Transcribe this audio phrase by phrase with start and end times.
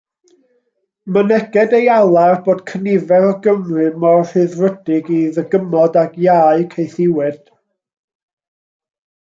[1.15, 7.41] Myneged ei alar bod cynifer o Gymry mor rhyddfrydig i ddygymod ag iau caethiwed.